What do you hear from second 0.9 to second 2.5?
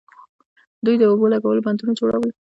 د اوبو لګولو بندونه جوړول